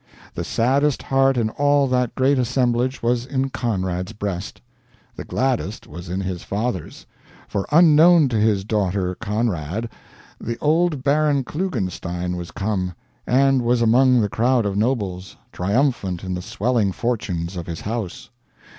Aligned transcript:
The 0.33 0.43
saddest 0.43 1.03
heart 1.03 1.37
in 1.37 1.51
all 1.51 1.85
that 1.85 2.15
great 2.15 2.39
assemblage 2.39 3.03
was 3.03 3.23
in 3.23 3.51
Conrad's 3.51 4.13
breast. 4.13 4.59
The 5.15 5.23
gladdest 5.23 5.85
was 5.85 6.09
in 6.09 6.21
his 6.21 6.41
father's, 6.41 7.05
for, 7.47 7.67
unknown 7.71 8.27
to 8.29 8.37
his 8.37 8.63
daughter 8.63 9.13
"Conrad," 9.13 9.91
the 10.39 10.57
old 10.57 11.03
Baron 11.03 11.43
Klugenstein 11.43 12.35
was 12.35 12.49
come, 12.49 12.95
and 13.27 13.61
was 13.61 13.79
among 13.83 14.21
the 14.21 14.27
crowd 14.29 14.65
of 14.65 14.75
nobles, 14.75 15.37
triumphant 15.51 16.23
in 16.23 16.33
the 16.33 16.41
swelling 16.41 16.91
fortunes 16.91 17.55
of 17.55 17.67
his 17.67 17.81
house. 17.81 18.31